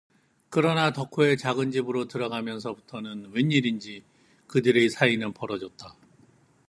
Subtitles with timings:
[0.49, 4.03] 그러나 덕호의 작은집으로 들어가면서부터는 웬일인지
[4.47, 5.95] 그들의 사이는 벌어졌다.